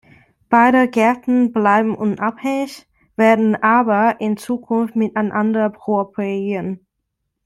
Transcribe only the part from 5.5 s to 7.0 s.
kooperieren.